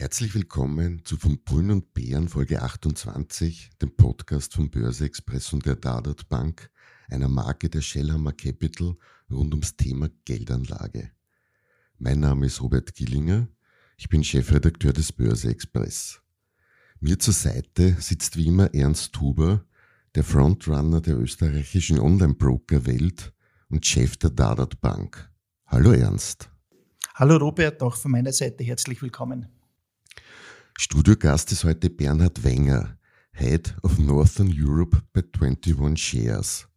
[0.00, 5.66] Herzlich willkommen zu Von Bullen und Bären Folge 28, dem Podcast von Börse Express und
[5.66, 6.70] der Dadat Bank,
[7.10, 8.96] einer Marke der Shellhammer Capital
[9.30, 11.10] rund ums Thema Geldanlage.
[11.98, 13.48] Mein Name ist Robert Gillinger,
[13.98, 16.22] ich bin Chefredakteur des Börse Express.
[17.00, 19.66] Mir zur Seite sitzt wie immer Ernst Huber,
[20.14, 23.34] der Frontrunner der österreichischen Online-Broker-Welt
[23.68, 25.30] und Chef der Dadat Bank.
[25.66, 26.48] Hallo Ernst.
[27.16, 29.59] Hallo Robert, auch von meiner Seite herzlich willkommen.
[30.78, 32.96] Studiogast ist heute Bernhard Wenger,
[33.32, 36.68] Head of Northern Europe bei 21 Shares.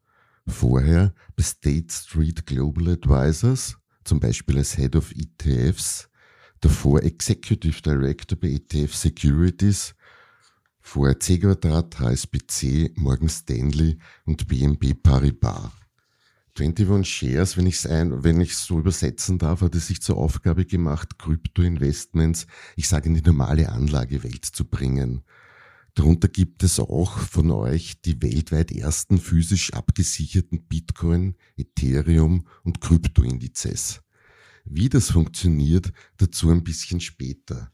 [0.48, 6.10] Vorher bei State Street Global Advisors, zum Beispiel als Head of ETFs,
[6.60, 9.96] davor Executive Director bei ETF Securities,
[10.82, 15.72] vorher C Quadrat, HSBC, Morgan Stanley und BNP Paribas.
[16.60, 20.18] 21 Shares, wenn ich es ein, wenn ich so übersetzen darf, hat es sich zur
[20.18, 25.24] Aufgabe gemacht, Krypto-Investments, ich sage in die normale Anlagewelt zu bringen.
[25.96, 34.02] Darunter gibt es auch von euch die weltweit ersten physisch abgesicherten Bitcoin, Ethereum und Kryptoindizes.
[34.64, 37.72] Wie das funktioniert, dazu ein bisschen später.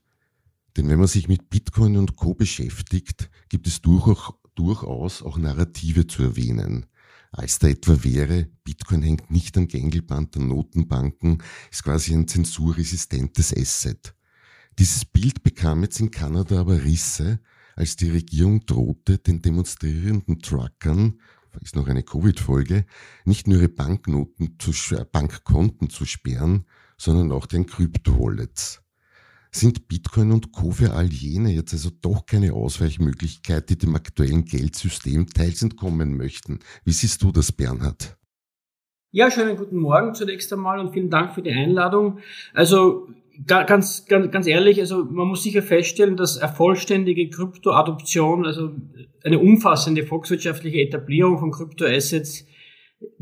[0.77, 6.23] Denn wenn man sich mit Bitcoin und Co beschäftigt, gibt es durchaus auch Narrative zu
[6.23, 6.85] erwähnen
[7.31, 13.55] als da etwa wäre, Bitcoin hängt nicht am Gängelband der Notenbanken, ist quasi ein zensurresistentes
[13.55, 14.15] Asset.
[14.79, 17.39] Dieses Bild bekam jetzt in Kanada aber Risse,
[17.75, 21.19] als die Regierung drohte, den demonstrierenden Truckern,
[21.61, 22.85] ist noch eine Covid-Folge,
[23.25, 24.71] nicht nur ihre Banknoten zu,
[25.11, 26.65] Bankkonten zu sperren,
[26.97, 28.81] sondern auch den Kryptowallets.
[29.51, 30.71] Sind Bitcoin und Co.
[30.71, 36.59] für all jene jetzt also doch keine Ausweichmöglichkeit, die dem aktuellen Geldsystem teils entkommen möchten?
[36.85, 38.15] Wie siehst du das, Bernhard?
[39.11, 42.19] Ja, schönen guten Morgen zunächst einmal und vielen Dank für die Einladung.
[42.53, 43.07] Also
[43.47, 48.71] ganz, ganz, ganz ehrlich, also man muss sicher feststellen, dass eine vollständige Kryptoadoption, also
[49.23, 52.45] eine umfassende volkswirtschaftliche Etablierung von Kryptoassets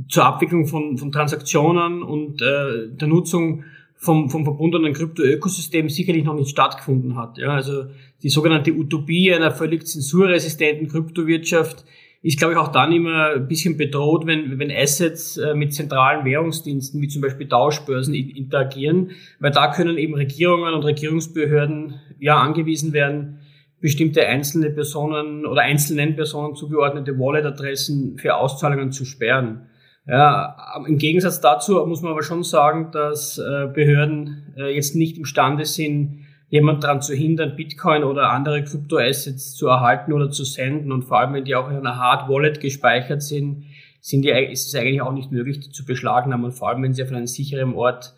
[0.09, 3.63] zur Abwicklung von, von Transaktionen und äh, der Nutzung
[3.97, 7.37] vom, vom verbundenen Krypto-Ökosystem sicherlich noch nicht stattgefunden hat.
[7.37, 7.85] Ja, also
[8.23, 11.83] die sogenannte Utopie einer völlig zensurresistenten Kryptowirtschaft
[12.21, 16.25] ist, glaube ich, auch dann immer ein bisschen bedroht, wenn, wenn Assets äh, mit zentralen
[16.25, 22.93] Währungsdiensten, wie zum Beispiel Tauschbörsen, interagieren, weil da können eben Regierungen und Regierungsbehörden ja angewiesen
[22.93, 23.39] werden,
[23.79, 29.67] bestimmte einzelne Personen oder einzelnen Personen zugeordnete Wallet-Adressen für Auszahlungen zu sperren.
[30.07, 30.55] Ja,
[30.87, 35.65] Im Gegensatz dazu muss man aber schon sagen, dass äh, Behörden äh, jetzt nicht imstande
[35.65, 40.93] sind, jemand daran zu hindern, Bitcoin oder andere Kryptoassets zu erhalten oder zu senden.
[40.93, 43.65] Und vor allem, wenn die auch in einer Hard Wallet gespeichert sind,
[43.99, 46.45] sind die, ist es eigentlich auch nicht möglich die zu beschlagnahmen.
[46.45, 48.13] Und vor allem, wenn sie auf einem sicheren Ort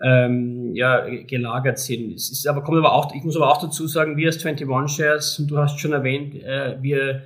[0.00, 2.14] ähm, ja, gelagert sind.
[2.14, 4.96] Es ist aber, kommt aber auch, ich muss aber auch dazu sagen, wir als 21
[4.96, 7.22] Shares, und du hast schon erwähnt, äh, wir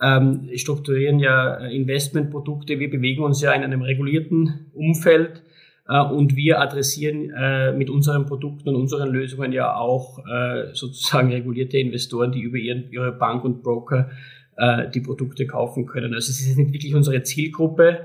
[0.00, 2.78] ähm, strukturieren ja äh, Investmentprodukte.
[2.78, 5.42] Wir bewegen uns ja in einem regulierten Umfeld
[5.88, 11.32] äh, und wir adressieren äh, mit unseren Produkten und unseren Lösungen ja auch äh, sozusagen
[11.32, 14.10] regulierte Investoren, die über ihren, ihre Bank und Broker
[14.56, 16.14] äh, die Produkte kaufen können.
[16.14, 18.00] Also es ist nicht wirklich unsere Zielgruppe,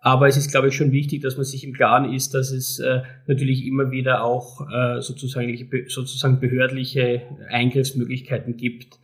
[0.00, 2.78] aber es ist, glaube ich, schon wichtig, dass man sich im Klaren ist, dass es
[2.78, 8.98] äh, natürlich immer wieder auch äh, sozusagen, sozusagen behördliche Eingriffsmöglichkeiten gibt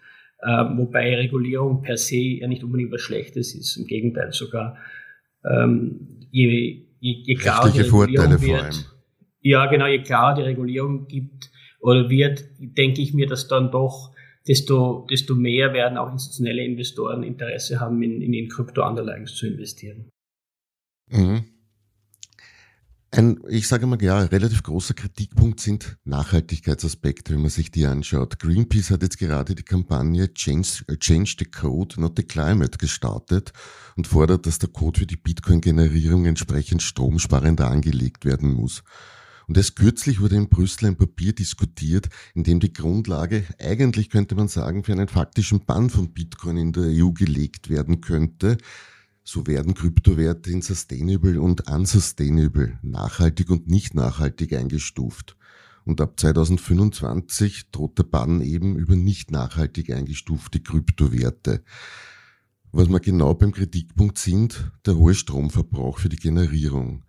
[0.45, 3.77] ähm, wobei Regulierung per se ja nicht unbedingt was Schlechtes ist.
[3.77, 4.77] Im Gegenteil sogar.
[5.45, 8.87] Ähm, je, je, je klarer die Regulierung wird,
[9.41, 11.51] ja genau, je klarer die Regulierung gibt
[11.81, 14.13] oder wird, denke ich mir, dass dann doch
[14.47, 20.11] desto, desto mehr werden auch institutionelle Investoren Interesse haben, in, in, in Krypto-Underlyings zu investieren.
[21.11, 21.45] Mhm.
[23.15, 28.39] Ein, ich sage mal, ja, relativ großer Kritikpunkt sind Nachhaltigkeitsaspekte, wenn man sich die anschaut.
[28.39, 33.53] Greenpeace hat jetzt gerade die Kampagne Change, Change the Code, not the Climate gestartet
[33.97, 38.83] und fordert, dass der Code für die Bitcoin-Generierung entsprechend stromsparender angelegt werden muss.
[39.47, 44.37] Und erst kürzlich wurde in Brüssel ein Papier diskutiert, in dem die Grundlage eigentlich könnte
[44.37, 48.57] man sagen für einen faktischen Bann von Bitcoin in der EU gelegt werden könnte,
[49.25, 55.37] so werden Kryptowerte in sustainable und unsustainable, nachhaltig und nicht nachhaltig eingestuft.
[55.85, 61.65] und ab 2025 droht der Bann eben über nicht nachhaltig eingestufte Kryptowerte.
[62.71, 67.05] Was wir genau beim Kritikpunkt sind, der hohe Stromverbrauch für die Generierung.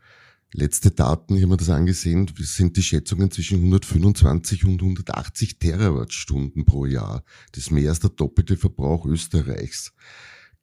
[0.56, 6.66] Letzte Daten, ich habe mir das angesehen, sind die Schätzungen zwischen 125 und 180 Terawattstunden
[6.66, 7.24] pro Jahr.
[7.54, 9.94] Das ist mehr als der doppelte Verbrauch Österreichs.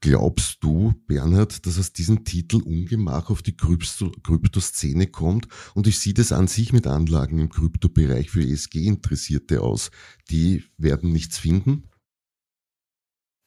[0.02, 5.46] Glaubst du, Bernhard, dass aus diesem Titel Ungemach auf die Kryptoszene kommt?
[5.74, 9.90] Und ich sehe das an sich mit Anlagen im Kryptobereich für ESG-Interessierte aus.
[10.30, 11.90] Die werden nichts finden?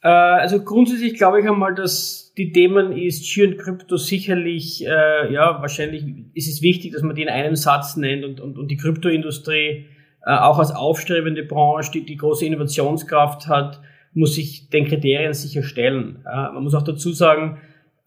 [0.03, 5.59] Äh, also grundsätzlich glaube ich einmal, dass die Themen ESG und Krypto sicherlich, äh, ja,
[5.59, 6.03] wahrscheinlich
[6.35, 9.87] ist es wichtig, dass man die in einem Satz nennt und, und, und die Kryptoindustrie
[10.23, 13.81] äh, auch als aufstrebende Branche, die, die große Innovationskraft hat,
[14.13, 16.19] muss sich den Kriterien sicher stellen.
[16.23, 17.57] Man muss auch dazu sagen,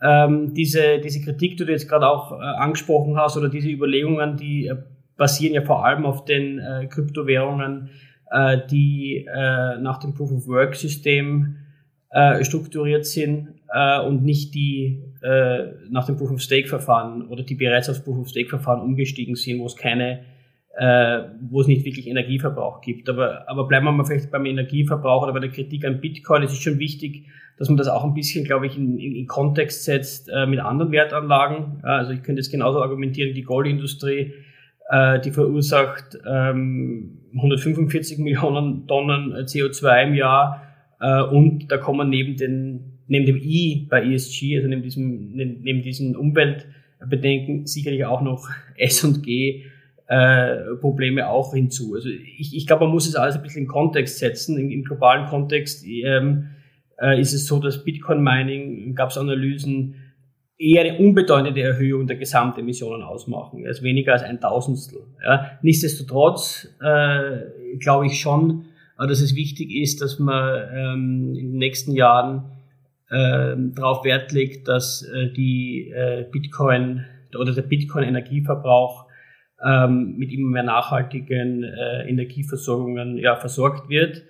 [0.02, 4.36] ähm, diese, diese Kritik, die du jetzt gerade auch äh, angesprochen hast, oder diese Überlegungen,
[4.36, 4.76] die äh,
[5.16, 7.90] basieren ja vor allem auf den äh, Kryptowährungen,
[8.30, 9.26] äh, die
[9.80, 11.56] nach dem Proof of Work System
[12.10, 13.54] äh, strukturiert sind
[14.06, 15.02] und nicht die
[15.90, 19.34] nach dem Proof of Stake Verfahren oder die bereits aufs Proof of Stake Verfahren umgestiegen
[19.34, 20.20] sind, wo es keine
[20.76, 23.08] äh, wo es nicht wirklich Energieverbrauch gibt.
[23.08, 26.42] Aber, aber bleiben wir mal vielleicht beim Energieverbrauch oder bei der Kritik an Bitcoin.
[26.42, 27.26] Es ist schon wichtig,
[27.58, 30.60] dass man das auch ein bisschen, glaube ich, in, in, in Kontext setzt äh, mit
[30.60, 31.82] anderen Wertanlagen.
[31.82, 34.34] Also ich könnte jetzt genauso argumentieren, die Goldindustrie,
[34.90, 40.62] äh, die verursacht ähm, 145 Millionen Tonnen CO2 im Jahr
[41.00, 45.80] äh, und da kommen neben, den, neben dem I bei ESG, also neben diesem, neben
[45.80, 48.46] diesen Umweltbedenken sicherlich auch noch
[48.76, 49.64] S und G
[50.08, 51.94] äh, Probleme auch hinzu.
[51.94, 54.58] Also ich, ich glaube, man muss es alles ein bisschen in Kontext setzen.
[54.58, 56.50] Im, im globalen Kontext ähm,
[57.00, 59.96] äh, ist es so, dass Bitcoin-Mining, gab es Analysen,
[60.58, 65.00] eher eine unbedeutende Erhöhung der Gesamtemissionen ausmachen, also weniger als ein Tausendstel.
[65.22, 65.58] Ja.
[65.62, 68.64] Nichtsdestotrotz äh, glaube ich schon,
[68.98, 72.44] äh, dass es wichtig ist, dass man ähm, in den nächsten Jahren
[73.10, 77.04] äh, darauf Wert legt, dass äh, die äh, Bitcoin
[77.38, 79.05] oder der Bitcoin-Energieverbrauch
[79.64, 84.22] ähm, mit immer mehr nachhaltigen äh, Energieversorgungen ja, versorgt wird.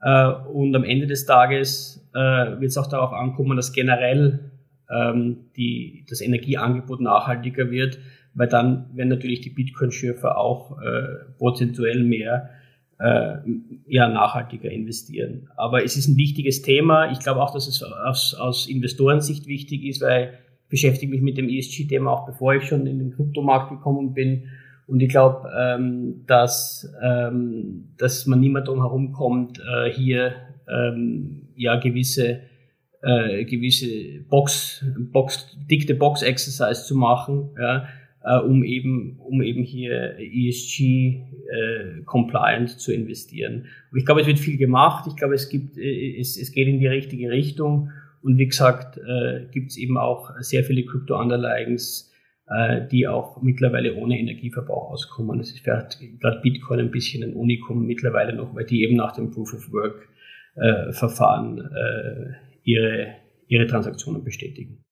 [0.00, 4.50] Äh, und am Ende des Tages äh, wird es auch darauf ankommen, dass generell
[4.90, 7.98] ähm, die, das Energieangebot nachhaltiger wird,
[8.34, 12.50] weil dann werden natürlich die Bitcoin-Schürfer auch äh, prozentuell mehr
[12.98, 13.38] äh,
[13.86, 15.48] ja, nachhaltiger investieren.
[15.56, 17.10] Aber es ist ein wichtiges Thema.
[17.10, 21.36] Ich glaube auch, dass es aus, aus Investorensicht wichtig ist, weil ich beschäftige mich mit
[21.36, 24.44] dem ESG-Thema auch bevor ich schon in den Kryptomarkt gekommen bin.
[24.86, 30.34] Und ich glaube, ähm, dass, ähm, dass man niemand drum herum kommt, äh, hier
[30.68, 32.40] ähm, ja gewisse
[33.02, 37.88] äh, gewisse Box, Box, dicke Box-Exercise zu machen, ja,
[38.24, 43.66] äh, um eben, um eben hier ESG äh, zu investieren.
[43.90, 45.06] Und ich glaube, es wird viel gemacht.
[45.08, 47.90] Ich glaube, es gibt, äh, es, es geht in die richtige Richtung.
[48.22, 52.11] Und wie gesagt, äh, gibt es eben auch sehr viele Crypto-Underlyings,
[52.48, 55.38] äh, die auch mittlerweile ohne Energieverbrauch auskommen.
[55.38, 59.12] Das ist vielleicht gerade Bitcoin ein bisschen ein Unikum mittlerweile noch, weil die eben nach
[59.14, 60.08] dem Proof of Work
[60.56, 62.34] äh, Verfahren äh,
[62.64, 63.14] ihre,
[63.48, 64.84] ihre Transaktionen bestätigen.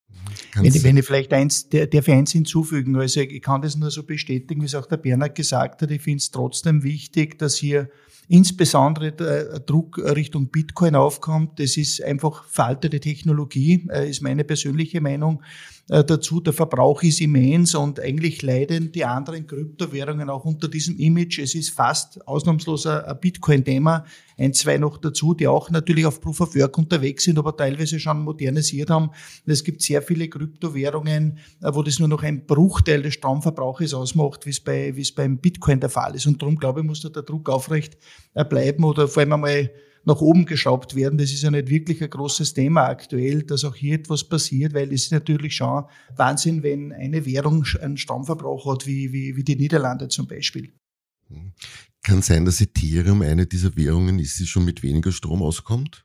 [0.54, 3.76] Wenn ich, wenn ich, vielleicht eins, der, der für eins hinzufügen, also ich kann das
[3.76, 7.38] nur so bestätigen, wie es auch der Bernhard gesagt hat, ich finde es trotzdem wichtig,
[7.38, 7.88] dass hier
[8.30, 11.58] insbesondere der Druck Richtung Bitcoin aufkommt.
[11.58, 15.42] Das ist einfach veraltete Technologie, äh, ist meine persönliche Meinung.
[15.90, 16.38] Äh, dazu.
[16.38, 21.40] Der Verbrauch ist immens und eigentlich leiden die anderen Kryptowährungen auch unter diesem Image.
[21.40, 24.04] Es ist fast ausnahmslos ein Bitcoin-Thema.
[24.38, 27.98] Ein, zwei noch dazu, die auch natürlich auf Proof of Work unterwegs sind, aber teilweise
[27.98, 29.10] schon modernisiert haben.
[29.46, 34.46] Es gibt sehr viele Kryptowährungen, äh, wo das nur noch ein Bruchteil des Stromverbrauches ausmacht,
[34.46, 36.24] wie es, bei, wie es beim Bitcoin der Fall ist.
[36.24, 37.98] Und darum, glaube ich, muss da der Druck aufrecht
[38.48, 39.70] bleiben oder vor allem einmal
[40.04, 41.18] nach oben geschraubt werden.
[41.18, 44.92] Das ist ja nicht wirklich ein großes Thema aktuell, dass auch hier etwas passiert, weil
[44.92, 45.84] es ist natürlich schon
[46.16, 50.72] Wahnsinn, wenn eine Währung einen Stromverbrauch hat, wie, wie, wie die Niederlande zum Beispiel.
[52.02, 56.04] Kann sein, dass Ethereum eine dieser Währungen ist, die schon mit weniger Strom auskommt?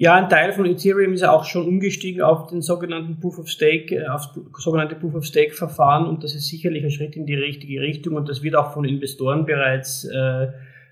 [0.00, 3.48] Ja, ein Teil von Ethereum ist ja auch schon umgestiegen auf den sogenannten Proof of
[3.48, 7.16] Stake, äh, auf das sogenannte Proof of Stake Verfahren und das ist sicherlich ein Schritt
[7.16, 10.48] in die richtige Richtung und das wird auch von Investoren bereits äh,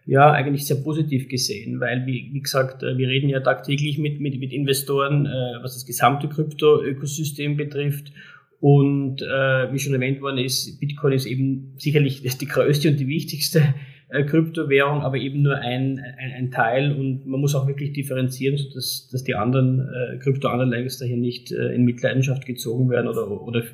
[0.06, 4.20] ja eigentlich sehr positiv gesehen, weil, wie, wie gesagt, äh, wir reden ja tagtäglich mit,
[4.20, 8.12] mit, mit Investoren, äh, was das gesamte Krypto-Ökosystem betrifft.
[8.60, 13.08] Und äh, wie schon erwähnt worden ist, Bitcoin ist eben sicherlich die größte und die
[13.08, 13.74] wichtigste
[14.08, 18.56] äh, Kryptowährung, aber eben nur ein, ein, ein Teil und man muss auch wirklich differenzieren,
[18.56, 23.64] sodass dass die anderen äh, Krypto-Underlyings daher nicht äh, in Mitleidenschaft gezogen werden oder, oder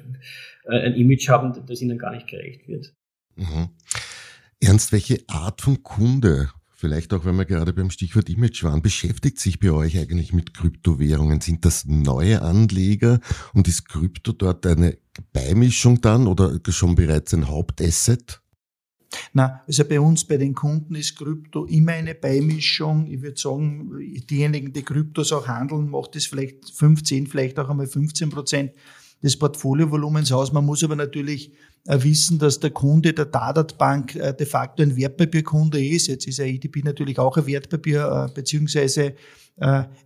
[0.65, 2.95] äh, ein Image haben, das ihnen gar nicht gerecht wird.
[3.37, 3.69] Mhm.
[4.63, 9.41] Ernst, welche Art von Kunde, vielleicht auch wenn wir gerade beim Stichwort Image waren, beschäftigt
[9.41, 11.41] sich bei euch eigentlich mit Kryptowährungen?
[11.41, 13.19] Sind das neue Anleger
[13.55, 14.99] und ist Krypto dort eine
[15.33, 18.41] Beimischung dann oder schon bereits ein Hauptasset?
[19.33, 23.09] Na, also bei uns, bei den Kunden ist Krypto immer eine Beimischung.
[23.09, 23.91] Ich würde sagen,
[24.31, 28.73] diejenigen, die Kryptos auch handeln, macht es vielleicht 15, vielleicht auch einmal 15 Prozent
[29.25, 30.53] des Portfoliovolumens aus.
[30.53, 31.53] Man muss aber natürlich
[31.85, 36.07] wissen, dass der Kunde der Dadat Bank äh, de facto ein Wertpapierkunde ist.
[36.07, 39.15] Jetzt ist EDP natürlich auch ein Wertpapier, äh, beziehungsweise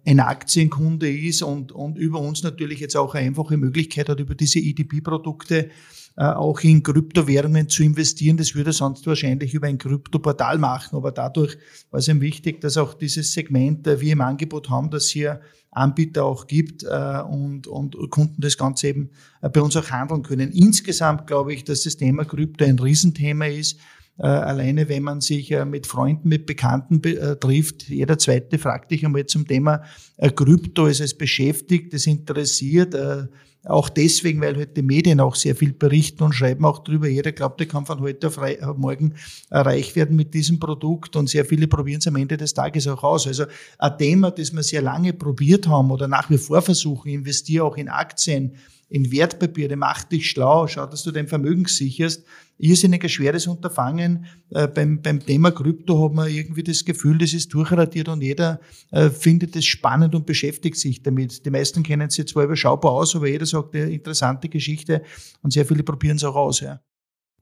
[0.05, 4.35] ein Aktienkunde ist und, und über uns natürlich jetzt auch eine einfache Möglichkeit hat, über
[4.35, 5.71] diese EDP-Produkte
[6.17, 8.37] auch in Kryptowährungen zu investieren.
[8.37, 10.97] Das würde er sonst wahrscheinlich über ein Kryptoportal machen.
[10.97, 11.57] Aber dadurch
[11.93, 15.41] war es ihm wichtig, dass auch dieses Segment wir im Angebot haben, dass hier
[15.77, 20.23] Anbieter auch gibt äh, und, und Kunden das Ganze eben äh, bei uns auch handeln
[20.23, 20.51] können.
[20.53, 23.79] Insgesamt glaube ich, dass das Thema Krypto ein Riesenthema ist.
[24.19, 28.91] Äh, alleine wenn man sich äh, mit Freunden, mit Bekannten äh, trifft, jeder zweite fragt
[28.91, 29.83] dich einmal zum Thema
[30.17, 33.27] äh, Krypto, ist es beschäftigt, es interessiert, äh,
[33.67, 37.09] auch deswegen, weil heute die Medien auch sehr viel berichten und schreiben auch drüber.
[37.09, 39.15] Jeder glaubt, er kann von heute auf äh, morgen
[39.51, 43.03] reich werden mit diesem Produkt und sehr viele probieren es am Ende des Tages auch
[43.03, 43.27] aus.
[43.27, 43.45] Also
[43.79, 47.77] ein Thema, das wir sehr lange probiert haben oder nach wie vor versuchen, investiere auch
[47.77, 48.53] in Aktien,
[48.89, 52.25] in Wertpapiere, mach dich schlau, schau, dass du dein Vermögen sicherst.
[52.59, 54.27] Irrsinnig ein schweres Unterfangen.
[54.51, 58.61] Äh, beim, beim Thema Krypto hat man irgendwie das Gefühl, das ist durchradiert und jeder
[58.93, 61.45] äh, findet es spannend und beschäftigt sich damit.
[61.45, 65.03] Die meisten kennen es jetzt zwar überschaubar aus, aber jeder sagt, eine interessante Geschichte
[65.43, 66.61] und sehr viele probieren es auch aus.
[66.61, 66.81] Ja.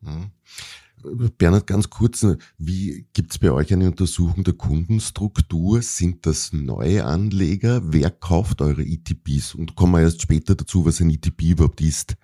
[0.00, 0.30] Mhm.
[1.38, 2.26] Bernhard, ganz kurz,
[2.58, 5.82] wie gibt's bei euch eine Untersuchung der Kundenstruktur?
[5.82, 7.82] Sind das neue Anleger?
[7.84, 9.54] Wer kauft eure ETPs?
[9.54, 12.16] Und kommen wir erst später dazu, was ein ETP überhaupt ist.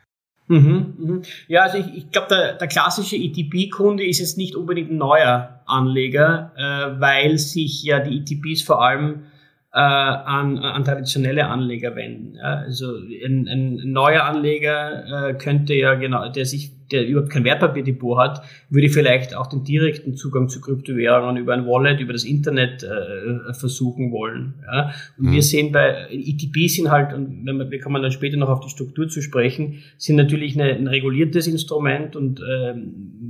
[0.49, 1.23] Mhm, mhm.
[1.47, 5.61] Ja, also ich, ich glaube, der, der klassische ETP-Kunde ist jetzt nicht unbedingt ein neuer
[5.67, 9.27] Anleger, äh, weil sich ja die ETPs vor allem
[9.73, 12.35] äh, an, an traditionelle Anleger wenden.
[12.35, 17.45] Ja, also ein, ein neuer Anleger äh, könnte ja genau, der sich, der überhaupt kein
[17.45, 22.25] Wertpapierdepot hat, würde vielleicht auch den direkten Zugang zu Kryptowährungen über ein Wallet, über das
[22.25, 24.55] Internet äh, versuchen wollen.
[24.67, 24.93] Ja.
[25.17, 25.33] Und mhm.
[25.35, 28.59] wir sehen bei ETP sind halt, und wenn wir, wir kommen dann später noch auf
[28.59, 32.75] die Struktur zu sprechen, sind natürlich eine, ein reguliertes Instrument und äh,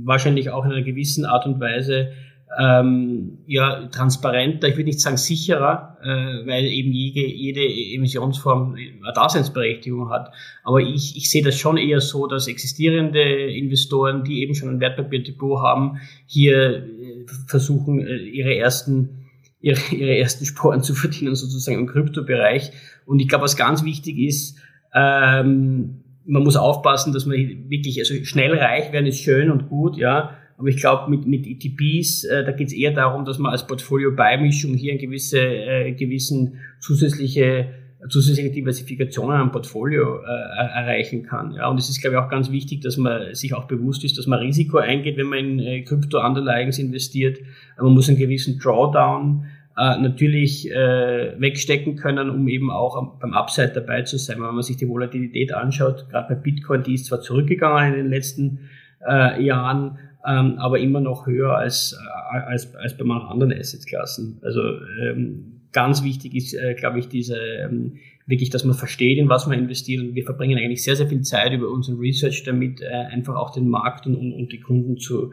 [0.05, 2.13] wahrscheinlich auch in einer gewissen Art und Weise
[2.59, 9.13] ähm, ja, transparenter, ich würde nicht sagen sicherer, äh, weil eben jede, jede Emissionsform eine
[9.13, 10.31] Daseinsberechtigung hat.
[10.63, 14.79] Aber ich, ich sehe das schon eher so, dass existierende Investoren, die eben schon ein
[14.79, 19.27] Wertpapierdepot haben, hier äh, versuchen, äh, ihre ersten,
[19.61, 22.71] ihre, ihre ersten Sporen zu verdienen, sozusagen im Kryptobereich.
[23.05, 24.57] Und ich glaube, was ganz wichtig ist,
[24.93, 27.37] ähm, man muss aufpassen, dass man
[27.69, 31.47] wirklich, also schnell reich werden ist schön und gut, ja, aber ich glaube, mit, mit
[31.47, 35.91] ETPs, äh, da geht es eher darum, dass man als Portfolio-Beimischung hier eine gewisse, äh,
[35.93, 37.69] gewissen zusätzliche
[38.09, 41.53] zusätzliche Diversifikationen am Portfolio äh, erreichen kann.
[41.53, 44.17] Ja, und es ist, glaube ich, auch ganz wichtig, dass man sich auch bewusst ist,
[44.17, 47.39] dass man Risiko eingeht, wenn man in äh, Krypto-Underlyings investiert.
[47.77, 49.45] Man muss einen gewissen Drawdown
[49.77, 54.37] äh, natürlich äh, wegstecken können, um eben auch beim Upside dabei zu sein.
[54.37, 58.09] Wenn man sich die Volatilität anschaut, gerade bei Bitcoin, die ist zwar zurückgegangen in den
[58.09, 58.59] letzten
[59.07, 64.39] äh, Jahren, ähm, aber immer noch höher als, äh, als, als bei manchen anderen Assetklassen.
[64.41, 64.61] Also
[65.01, 69.47] ähm, ganz wichtig ist, äh, glaube ich, diese ähm, wirklich, dass man versteht, in was
[69.47, 70.01] man investiert.
[70.01, 73.51] Und wir verbringen eigentlich sehr, sehr viel Zeit über unseren Research damit, äh, einfach auch
[73.51, 75.31] den Markt und, und, die Kunden zu,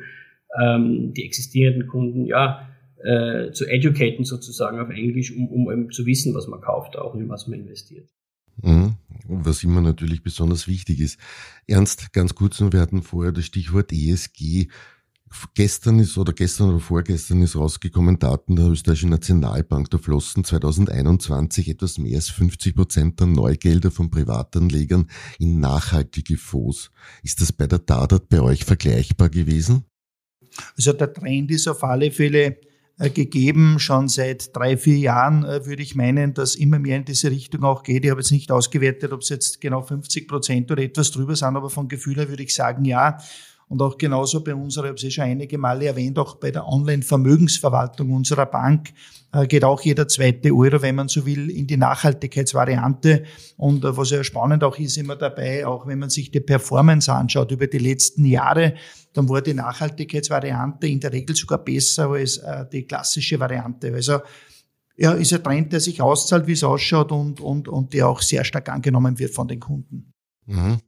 [0.60, 2.68] ähm, die existierenden Kunden, ja,
[3.04, 7.14] äh, zu educaten sozusagen auf Englisch, um, um eben zu wissen, was man kauft auch
[7.14, 8.08] und in was man investiert.
[8.62, 8.94] Mhm.
[9.28, 11.18] Was immer natürlich besonders wichtig ist.
[11.66, 14.68] Ernst, ganz kurz, wir hatten vorher das Stichwort ESG.
[15.54, 19.90] Gestern ist oder gestern oder vorgestern ist rausgekommen Daten der österreichischen Nationalbank.
[19.90, 26.90] Da flossen 2021 etwas mehr als 50 Prozent der Neugelder von Privatanlegern in nachhaltige Fonds.
[27.22, 29.84] Ist das bei der Dadat bei euch vergleichbar gewesen?
[30.76, 32.58] Also der Trend ist auf alle Fälle
[32.98, 37.30] gegeben, schon seit drei, vier Jahren äh, würde ich meinen, dass immer mehr in diese
[37.30, 38.04] Richtung auch geht.
[38.04, 41.56] Ich habe jetzt nicht ausgewertet, ob es jetzt genau 50 Prozent oder etwas drüber sind,
[41.56, 43.18] aber von Gefühl her würde ich sagen, ja.
[43.68, 46.50] Und auch genauso bei unserer, ich habe es ja schon einige Male erwähnt, auch bei
[46.50, 48.94] der Online-Vermögensverwaltung unserer Bank
[49.32, 53.24] äh, geht auch jeder zweite Euro, wenn man so will, in die Nachhaltigkeitsvariante.
[53.58, 57.12] Und äh, was ja spannend auch ist immer dabei, auch wenn man sich die Performance
[57.12, 58.74] anschaut über die letzten Jahre,
[59.12, 63.92] dann war die Nachhaltigkeitsvariante in der Regel sogar besser als äh, die klassische Variante.
[63.92, 64.20] Also
[64.96, 68.22] ja, ist ein Trend, der sich auszahlt, wie es ausschaut und, und, und der auch
[68.22, 70.12] sehr stark angenommen wird von den Kunden.
[70.46, 70.78] Mhm.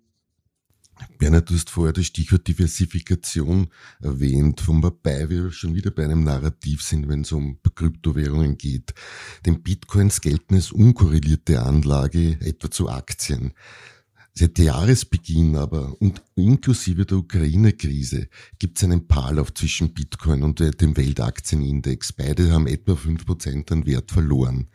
[1.18, 3.68] Bernhard, du hast vorher das Stichwort Diversifikation
[4.00, 8.94] erwähnt, wobei wir schon wieder bei einem Narrativ sind, wenn es um Kryptowährungen geht.
[9.46, 13.52] Denn Bitcoins gelten als unkorrelierte Anlage, etwa zu Aktien.
[14.32, 18.28] Seit Jahresbeginn aber und inklusive der Ukraine-Krise
[18.58, 22.12] gibt es einen Paarlauf zwischen Bitcoin und dem Weltaktienindex.
[22.12, 24.68] Beide haben etwa fünf Prozent an Wert verloren.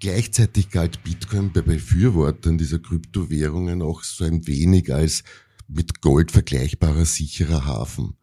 [0.00, 5.24] Gleichzeitig galt Bitcoin bei Befürwortern dieser Kryptowährungen auch so ein wenig als
[5.72, 8.16] mit Gold vergleichbarer sicherer Hafen.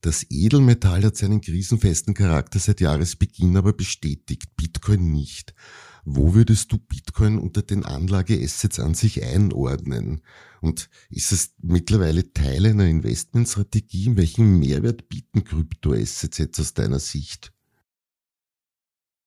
[0.00, 5.54] Das Edelmetall hat seinen krisenfesten Charakter seit Jahresbeginn aber bestätigt, Bitcoin nicht.
[6.04, 10.20] Wo würdest du Bitcoin unter den Anlageassets an sich einordnen?
[10.60, 14.14] Und ist es mittlerweile Teil einer Investmentstrategie?
[14.16, 17.53] Welchen Mehrwert bieten Kryptoassets jetzt aus deiner Sicht?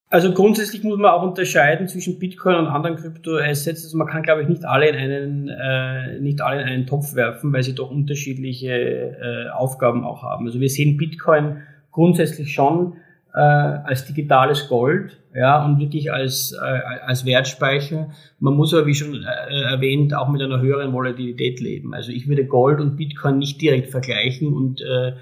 [0.10, 3.84] Also grundsätzlich muss man auch unterscheiden zwischen Bitcoin und anderen Kryptoassets.
[3.84, 7.14] Also man kann, glaube ich, nicht alle in einen, äh, nicht alle in einen Topf
[7.14, 10.46] werfen, weil sie doch unterschiedliche äh, Aufgaben auch haben.
[10.46, 11.58] Also wir sehen Bitcoin
[11.92, 12.94] grundsätzlich schon
[13.34, 18.10] äh, als digitales Gold, ja, und wirklich als, äh, als Wertspeicher.
[18.40, 21.94] Man muss aber, wie schon äh, erwähnt, auch mit einer höheren Volatilität leben.
[21.94, 25.14] Also ich würde Gold und Bitcoin nicht direkt vergleichen und äh,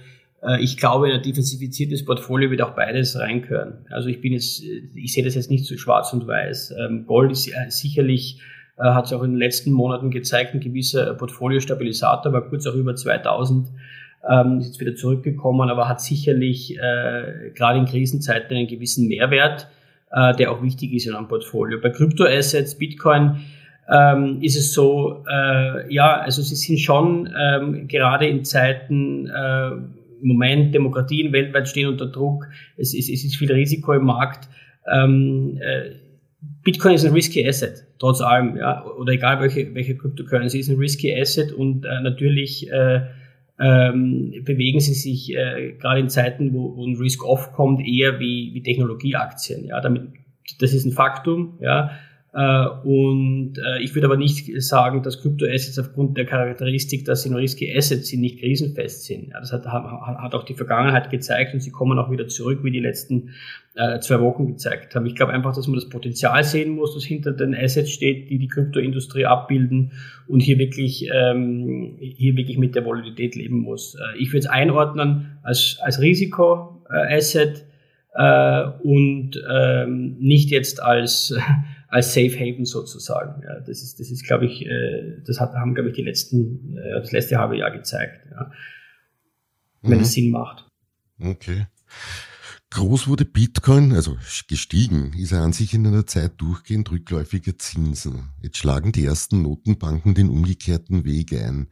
[0.59, 3.85] ich glaube, in ein diversifiziertes Portfolio wird auch beides reinkören.
[3.89, 6.75] Also ich bin jetzt, ich sehe das jetzt nicht so schwarz und weiß.
[6.79, 8.39] Ähm, Gold ist sicherlich,
[8.77, 12.75] äh, hat es auch in den letzten Monaten gezeigt, ein gewisser Portfoliostabilisator, war kurz auch
[12.75, 13.69] über 2000,
[14.29, 19.67] ähm, ist jetzt wieder zurückgekommen, aber hat sicherlich äh, gerade in Krisenzeiten einen gewissen Mehrwert,
[20.11, 21.79] äh, der auch wichtig ist in einem Portfolio.
[21.81, 23.41] Bei Kryptoassets, Bitcoin,
[23.89, 29.71] ähm, ist es so, äh, ja, also sie sind schon ähm, gerade in Zeiten, äh,
[30.25, 34.49] im Moment Demokratien weltweit stehen unter Druck, es ist, es ist viel Risiko im Markt.
[34.91, 35.91] Ähm, äh,
[36.63, 40.77] Bitcoin ist ein risky Asset, trotz allem, ja, oder egal welche, welche Cryptocurrency ist ein
[40.77, 43.01] risky Asset und äh, natürlich äh,
[43.59, 48.51] ähm, bewegen sie sich äh, gerade in Zeiten, wo, wo ein Risk-Off kommt, eher wie,
[48.53, 49.65] wie Technologieaktien.
[49.65, 50.09] Ja, damit,
[50.59, 51.91] das ist ein Faktum, ja.
[52.35, 57.29] Äh, und äh, ich würde aber nicht sagen, dass Kryptoassets aufgrund der Charakteristik, dass sie
[57.29, 59.29] nur risky Assets sind, nicht krisenfest sind.
[59.29, 62.71] Ja, das hat, hat auch die Vergangenheit gezeigt und sie kommen auch wieder zurück, wie
[62.71, 63.29] die letzten
[63.75, 65.05] äh, zwei Wochen gezeigt haben.
[65.05, 68.37] Ich glaube einfach, dass man das Potenzial sehen muss, das hinter den Assets steht, die
[68.37, 69.93] die Kryptoindustrie abbilden
[70.27, 73.95] und hier wirklich, ähm, hier wirklich mit der Volatilität leben muss.
[73.95, 77.63] Äh, ich würde es einordnen als, als Risiko-Asset
[78.13, 81.33] äh, und ähm, nicht jetzt als
[81.87, 83.41] als Safe Haven sozusagen.
[83.43, 86.77] Ja, das ist, das ist, glaube ich, äh, das hat, haben, glaube ich, die letzten,
[86.77, 88.51] äh, das letzte halbe Jahr gezeigt, ja.
[89.81, 90.13] wenn es mhm.
[90.13, 90.65] Sinn macht.
[91.19, 91.67] Okay.
[92.71, 94.17] Groß wurde Bitcoin, also
[94.49, 98.31] gestiegen, ist er an sich in einer Zeit durchgehend rückläufiger Zinsen.
[98.41, 101.69] Jetzt schlagen die ersten Notenbanken den umgekehrten Weg ein.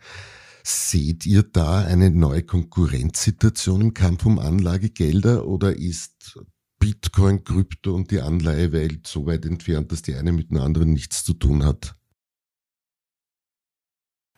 [0.63, 6.39] Seht ihr da eine neue Konkurrenzsituation im Kampf um Anlagegelder oder ist
[6.84, 11.24] Bitcoin, Krypto und die Anleihewelt so weit entfernt, dass die eine mit der anderen nichts
[11.24, 11.96] zu tun hat?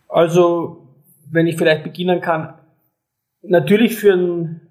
[0.07, 0.95] Also,
[1.31, 2.53] wenn ich vielleicht beginnen kann,
[3.41, 4.61] natürlich führen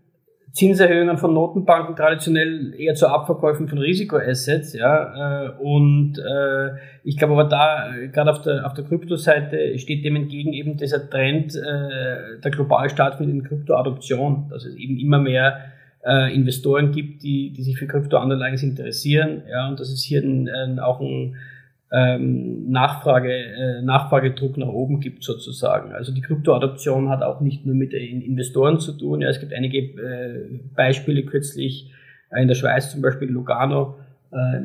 [0.52, 7.32] Zinserhöhungen von Notenbanken traditionell eher zu Abverkäufen von Risikoassets, ja, äh, und äh, ich glaube
[7.32, 12.38] aber da, gerade auf der, auf der Kryptoseite steht dem entgegen eben dieser Trend äh,
[12.40, 15.72] der global stattfindenden Kryptoadoption, dass es eben immer mehr
[16.06, 20.48] äh, Investoren gibt, die, die sich für Kryptoanlagen interessieren, ja, und dass es hier ein,
[20.48, 21.36] ein, auch ein
[21.92, 25.92] ähm, Nachfrage, äh, Nachfragedruck nach oben gibt sozusagen.
[25.92, 29.20] Also die Kryptoadoption hat auch nicht nur mit den Investoren zu tun.
[29.20, 31.90] Ja, es gibt einige äh, Beispiele kürzlich
[32.30, 33.96] äh, in der Schweiz zum Beispiel Lugano,
[34.32, 34.60] äh,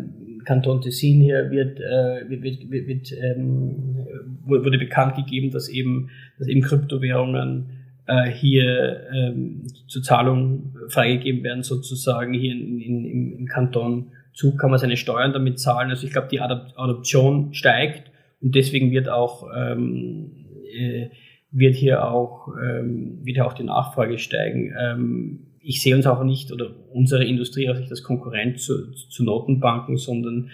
[0.46, 4.08] Kanton Tessin hier wird, äh, wird, wird, wird ähm,
[4.46, 7.79] wurde bekannt gegeben, dass eben, dass eben Kryptowährungen
[8.10, 14.58] äh, hier ähm, zur Zahlung freigegeben werden, sozusagen hier in, in, im, im Kanton Zug
[14.58, 15.90] kann man seine Steuern damit zahlen.
[15.90, 18.10] Also ich glaube, die Adoption steigt
[18.42, 20.32] und deswegen wird auch ähm,
[20.74, 21.10] äh,
[21.52, 24.74] wird hier auch ähm, wird auch die Nachfrage steigen.
[24.80, 29.24] Ähm, ich sehe uns auch nicht oder unsere Industrie auch nicht als Konkurrent zu, zu
[29.24, 30.50] Notenbanken, sondern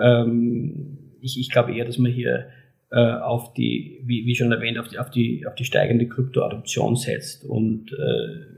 [0.00, 2.46] ähm, ich, ich glaube eher, dass man hier
[2.94, 7.44] auf die, wie, wie schon erwähnt, auf die, auf die, auf die steigende Kryptoadoption setzt.
[7.44, 8.56] Und äh,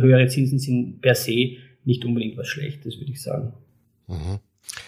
[0.00, 3.54] höhere Zinsen sind per se nicht unbedingt was Schlechtes, würde ich sagen.
[4.08, 4.40] Mhm.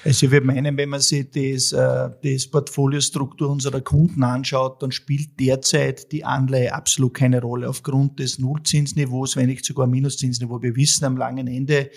[0.05, 4.93] Also ich würde meinen, wenn man sich das, äh, das Portfoliostruktur unserer Kunden anschaut, dann
[4.93, 10.63] spielt derzeit die Anleihe absolut keine Rolle aufgrund des Nullzinsniveaus, wenn nicht sogar Minuszinsniveau.
[10.63, 11.91] Wir wissen am langen Ende,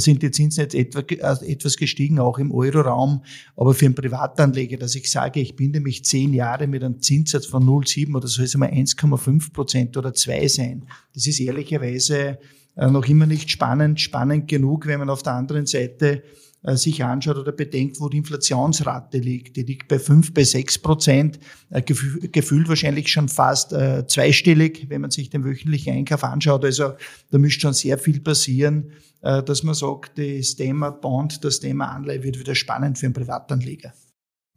[0.00, 3.22] sind die Zinsen jetzt etwa, äh, etwas gestiegen, auch im Euroraum.
[3.56, 7.46] Aber für einen Privatanleger, dass ich sage, ich binde mich zehn Jahre mit einem Zinssatz
[7.46, 12.38] von 0,7 oder soll es einmal 1,5 Prozent oder 2 sein, das ist ehrlicherweise
[12.76, 16.22] äh, noch immer nicht spannend, spannend genug, wenn man auf der anderen Seite
[16.64, 19.56] sich anschaut oder bedenkt, wo die Inflationsrate liegt.
[19.56, 21.38] Die liegt bei fünf, bei sechs Prozent,
[21.70, 26.64] äh, gefühlt wahrscheinlich schon fast äh, zweistellig, wenn man sich den wöchentlichen Einkauf anschaut.
[26.64, 26.94] Also
[27.30, 32.22] da müsste schon sehr viel passieren, dass man sagt, das Thema Bond, das Thema Anleihe
[32.22, 33.94] wird wieder spannend für einen Privatanleger.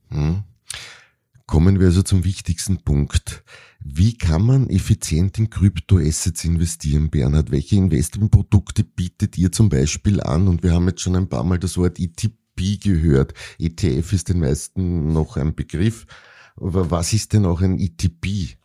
[0.09, 0.43] Hm.
[1.47, 3.43] Kommen wir also zum wichtigsten Punkt.
[3.79, 7.51] Wie kann man effizient in Kryptoassets investieren, Bernhard?
[7.51, 10.49] Welche Investmentprodukte bietet ihr zum Beispiel an?
[10.49, 13.33] Und wir haben jetzt schon ein paar Mal das Wort ETP gehört.
[13.59, 16.05] ETF ist den meisten noch ein Begriff.
[16.57, 18.57] Aber was ist denn auch ein ETP?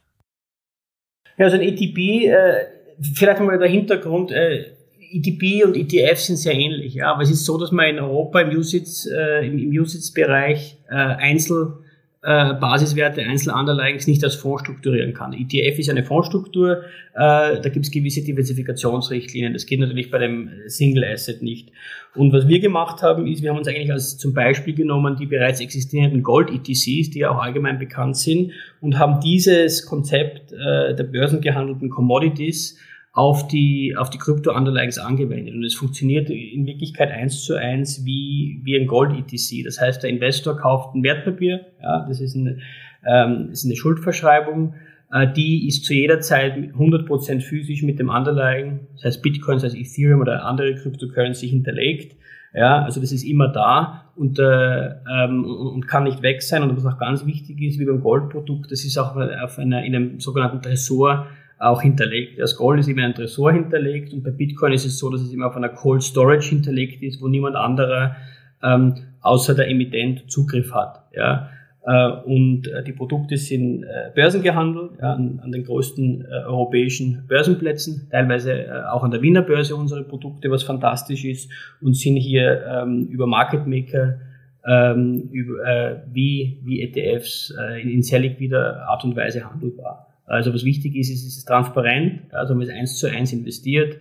[1.39, 2.67] Ja, also ein ETP, äh,
[3.01, 4.73] vielleicht einmal der Hintergrund, äh,
[5.13, 8.57] ETP und ETF sind sehr ähnlich, aber es ist so, dass man in Europa im
[8.57, 11.82] USITS, äh, im, im USITS-Bereich äh, Einzel
[12.25, 15.33] äh, Basiswerte Einzelanleigens nicht als Fonds strukturieren kann.
[15.33, 16.83] ETF ist eine Fondsstruktur,
[17.15, 19.53] äh, da gibt es gewisse Diversifikationsrichtlinien.
[19.53, 21.71] Das geht natürlich bei dem Single Asset nicht.
[22.15, 25.27] Und was wir gemacht haben, ist, wir haben uns eigentlich als zum Beispiel genommen die
[25.27, 31.05] bereits existierenden Gold-ETCs, die ja auch allgemein bekannt sind, und haben dieses Konzept äh, der
[31.05, 32.79] börsengehandelten Commodities
[33.13, 35.55] auf die, auf die Krypto-Underlyings angewendet.
[35.55, 39.65] Und es funktioniert in Wirklichkeit eins zu eins wie, wie ein Gold-ETC.
[39.65, 42.59] Das heißt, der Investor kauft ein Wertpapier, ja, das ist eine,
[43.07, 44.75] ähm, ist eine Schuldverschreibung,
[45.13, 49.65] äh, die ist zu jeder Zeit 100% physisch mit dem Underlying, das heißt Bitcoin, das
[49.65, 52.17] heißt Ethereum oder andere Cryptocurrency hinterlegt.
[52.55, 56.63] Ja, also das ist immer da und, äh, ähm, und kann nicht weg sein.
[56.63, 59.97] Und was auch ganz wichtig ist, wie beim Goldprodukt, das ist auch auf einer, in
[59.97, 61.29] einem sogenannten Tresor
[61.63, 62.39] auch hinterlegt.
[62.39, 65.21] Das Gold ist eben in einem Tresor hinterlegt und bei Bitcoin ist es so, dass
[65.21, 68.17] es immer auf einer Cold Storage hinterlegt ist, wo niemand anderer
[68.63, 71.05] ähm, außer der Emittent Zugriff hat.
[71.15, 71.51] Ja.
[71.85, 77.27] Äh, und äh, die Produkte sind äh, börsengehandelt ja, an, an, den größten äh, europäischen
[77.29, 82.17] Börsenplätzen, teilweise äh, auch an der Wiener Börse unsere Produkte, was fantastisch ist, und sind
[82.17, 84.19] hier ähm, über Market Maker
[84.67, 90.12] ähm, über, äh, wie, wie ETFs in, in sehr liquider Art und Weise handelbar.
[90.25, 94.01] Also was wichtig ist, ist, es ist transparent, also man ist eins zu eins investiert.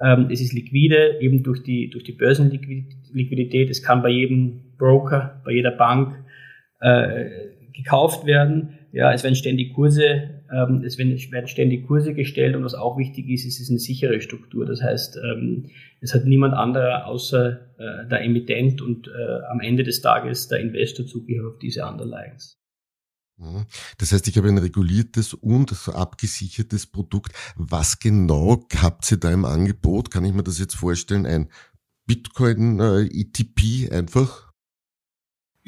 [0.00, 3.70] Ähm, es ist liquide, eben durch die, durch die Börsenliquidität.
[3.70, 6.14] Es kann bei jedem Broker, bei jeder Bank
[6.80, 7.30] äh,
[7.72, 8.78] gekauft werden.
[8.92, 12.96] Ja, es werden ständig Kurse, ähm, es werden, werden ständig Kurse gestellt und was auch
[12.96, 14.64] wichtig ist, es ist eine sichere Struktur.
[14.64, 19.82] Das heißt, ähm, es hat niemand anderer außer äh, der Emittent und äh, am Ende
[19.82, 22.58] des Tages der Investor Zugriff auf diese Underlyings.
[23.98, 27.32] Das heißt, ich habe ein reguliertes und abgesichertes Produkt.
[27.54, 30.10] Was genau habt ihr da im Angebot?
[30.10, 31.26] Kann ich mir das jetzt vorstellen?
[31.26, 31.50] Ein
[32.06, 34.45] Bitcoin-ETP äh, einfach?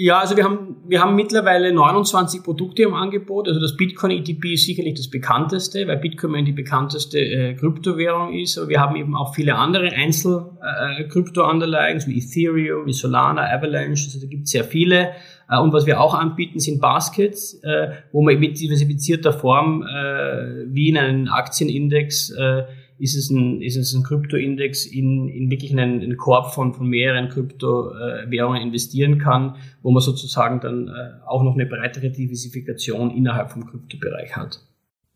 [0.00, 3.48] Ja, also wir haben, wir haben mittlerweile 29 Produkte im Angebot.
[3.48, 8.58] Also das Bitcoin ETP ist sicherlich das bekannteste, weil Bitcoin die bekannteste äh, Kryptowährung ist.
[8.58, 14.04] Aber wir haben eben auch viele andere Einzel-Krypto-Underlyings äh, wie Ethereum, wie Solana, Avalanche.
[14.06, 15.14] Also da gibt es sehr viele.
[15.50, 20.64] Äh, und was wir auch anbieten, sind Baskets, äh, wo man mit diversifizierter Form äh,
[20.68, 22.62] wie in einem Aktienindex äh,
[22.98, 26.86] ist es ein, ist es ein Kryptoindex in, in wirklich einen, einen Korb von, von
[26.86, 33.50] mehreren Kryptowährungen investieren kann, wo man sozusagen dann äh, auch noch eine breitere Diversifikation innerhalb
[33.50, 34.60] vom Kryptobereich hat.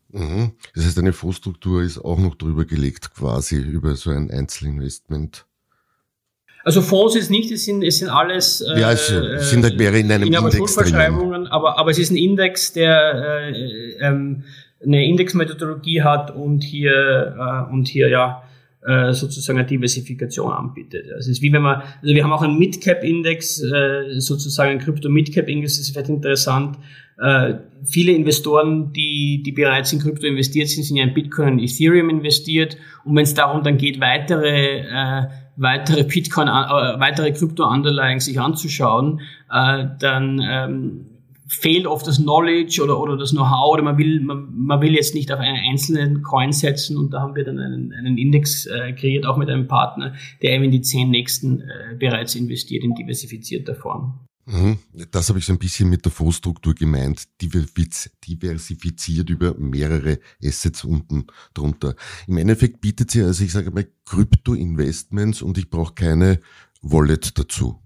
[0.09, 0.51] Mhm.
[0.75, 5.45] Das heißt, eine Fondsstruktur ist auch noch drüber gelegt, quasi über so ein Einzelinvestment.
[6.63, 8.61] Also Fonds ist nicht, es sind, es sind alles.
[8.61, 9.07] Äh, ja, es
[9.49, 10.95] sind halt mehrere in einem in Index drin.
[11.47, 14.43] Aber, aber es ist ein Index, der äh, ähm,
[14.85, 18.43] eine Indexmethodologie hat und hier, äh, und hier ja
[18.85, 21.05] äh, sozusagen eine Diversifikation anbietet.
[21.05, 24.79] Also es ist wie wenn man, also wir haben auch einen Midcap-Index, äh, sozusagen ein
[24.79, 26.77] Krypto-Midcap-Index, das ist vielleicht interessant.
[27.21, 31.59] Äh, viele Investoren, die, die bereits in Krypto investiert sind, sind ja in Bitcoin und
[31.59, 32.75] Ethereum investiert.
[33.05, 39.21] Und wenn es darum dann geht, weitere äh, weitere Bitcoin, äh, weitere Krypto-Underlying sich anzuschauen,
[39.51, 41.05] äh, dann ähm,
[41.59, 45.13] fehlt oft das Knowledge oder, oder das Know-how oder man will, man, man will jetzt
[45.13, 48.93] nicht auf einen einzelnen Coin setzen und da haben wir dann einen, einen Index äh,
[48.93, 52.95] kreiert, auch mit einem Partner, der eben in die zehn nächsten äh, bereits investiert in
[52.95, 54.19] diversifizierter Form.
[54.45, 54.79] Mhm.
[55.11, 61.27] Das habe ich so ein bisschen mit der Fondsstruktur gemeint, diversifiziert über mehrere Assets unten
[61.53, 61.95] drunter.
[62.27, 66.39] Im Endeffekt bietet sie also, ich sage mal, Krypto-Investments und ich brauche keine
[66.81, 67.82] Wallet dazu.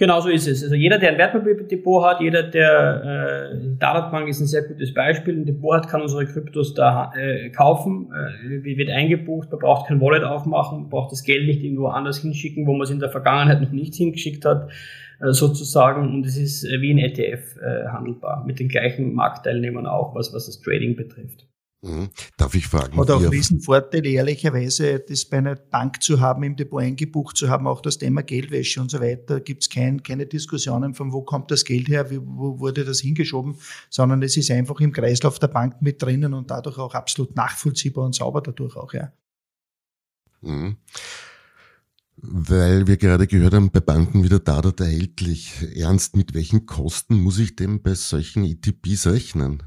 [0.00, 0.62] Genau so ist es.
[0.62, 5.36] Also jeder, der ein Wertpapierdepot hat, jeder, der äh, Dadatbank ist ein sehr gutes Beispiel,
[5.36, 10.00] ein Depot hat, kann unsere Kryptos da äh, kaufen, äh, wird eingebucht, man braucht kein
[10.00, 13.60] Wallet aufmachen, braucht das Geld nicht irgendwo anders hinschicken, wo man es in der Vergangenheit
[13.60, 14.70] noch nicht hingeschickt hat,
[15.20, 16.08] äh, sozusagen.
[16.08, 20.32] Und es ist äh, wie ein ETF äh, handelbar, mit den gleichen Marktteilnehmern auch, was,
[20.32, 21.49] was das Trading betrifft.
[21.82, 22.10] Mhm.
[22.36, 22.98] Darf ich fragen?
[22.98, 27.66] Hat auch Riesenvorteile, ehrlicherweise, das bei einer Bank zu haben, im Depot eingebucht zu haben,
[27.66, 31.50] auch das Thema Geldwäsche und so weiter, gibt es kein, keine Diskussionen von, wo kommt
[31.50, 33.56] das Geld her, wie, wo wurde das hingeschoben,
[33.88, 38.04] sondern es ist einfach im Kreislauf der Bank mit drinnen und dadurch auch absolut nachvollziehbar
[38.04, 39.12] und sauber dadurch auch, ja.
[40.42, 40.76] Mhm.
[42.16, 45.54] Weil wir gerade gehört haben, bei Banken wieder Dadat erhältlich.
[45.74, 49.62] Ernst, mit welchen Kosten muss ich denn bei solchen ETPs rechnen?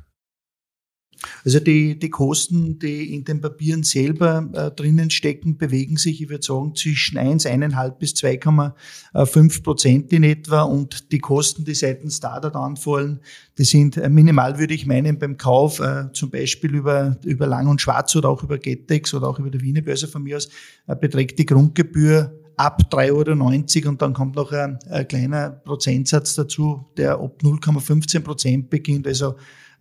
[1.46, 6.30] Also die, die Kosten, die in den Papieren selber äh, drinnen stecken, bewegen sich, ich
[6.30, 10.64] würde sagen, zwischen 1, 1,5 bis 2,5 Prozent in etwa.
[10.64, 13.20] Und die Kosten, die seitens Startup anfallen,
[13.58, 17.68] die sind äh, minimal, würde ich meinen, beim Kauf, äh, zum Beispiel über, über Lang
[17.68, 20.50] und Schwarz oder auch über Getex oder auch über die Wiener Börse von mir aus,
[20.88, 26.36] äh, beträgt die Grundgebühr ab 3,90 Euro und dann kommt noch ein, ein kleiner Prozentsatz
[26.36, 29.08] dazu, der ab 0,15 Prozent beginnt.
[29.08, 29.36] Also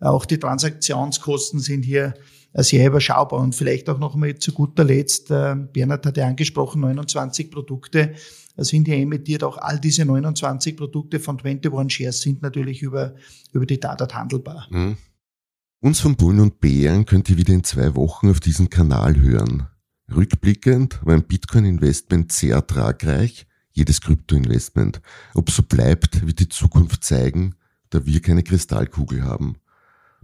[0.09, 2.13] auch die Transaktionskosten sind hier
[2.53, 3.39] sehr überschaubar.
[3.39, 8.13] Und vielleicht auch noch mal zu guter Letzt, äh, Bernhard hat ja angesprochen, 29 Produkte
[8.57, 9.43] sind hier emittiert.
[9.43, 13.15] Auch all diese 29 Produkte von 21 Shares sind natürlich über,
[13.51, 14.67] über die Datat handelbar.
[14.69, 14.97] Mhm.
[15.79, 19.67] Uns von Bullen und Bären könnt ihr wieder in zwei Wochen auf diesem Kanal hören.
[20.13, 25.01] Rückblickend war ein Bitcoin-Investment sehr ertragreich, jedes Krypto-Investment.
[25.33, 27.55] Ob so bleibt, wird die Zukunft zeigen,
[27.89, 29.57] da wir keine Kristallkugel haben.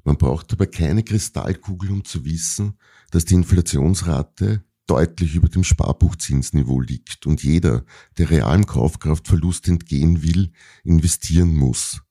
[0.04, 2.78] Man braucht aber keine Kristallkugel, um zu wissen,
[3.12, 7.86] dass die Inflationsrate deutlich über dem Sparbuchzinsniveau liegt und jeder,
[8.18, 10.52] der realem Kaufkraftverlust entgehen will,
[10.84, 12.02] investieren muss.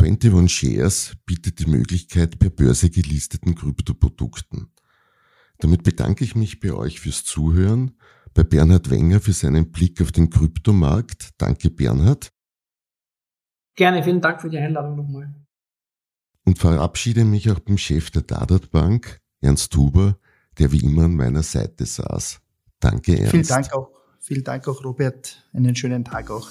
[0.00, 4.72] 21 Shares bietet die Möglichkeit per Börse gelisteten Kryptoprodukten.
[5.58, 7.96] Damit bedanke ich mich bei euch fürs Zuhören,
[8.34, 11.30] bei Bernhard Wenger für seinen Blick auf den Kryptomarkt.
[11.38, 12.32] Danke Bernhard.
[13.76, 15.32] Gerne, vielen Dank für die Einladung nochmal
[16.44, 20.18] und verabschiede mich auch beim Chef der Dadat Bank, Ernst Huber,
[20.58, 22.40] der wie immer an meiner Seite saß.
[22.80, 23.30] Danke, Ernst.
[23.30, 25.42] Vielen Dank auch, vielen Dank auch, Robert.
[25.52, 26.48] Einen schönen Tag auch.